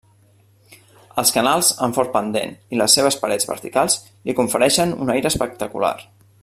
Els 1.23 1.31
canals 1.35 1.69
amb 1.87 1.99
fort 1.99 2.11
pendent 2.15 2.55
i 2.77 2.81
les 2.83 2.97
seves 2.99 3.19
parets 3.27 3.51
verticals 3.53 4.01
li 4.31 4.39
confereixen 4.41 4.99
un 5.05 5.17
aire 5.19 5.35
espectacular. 5.35 5.97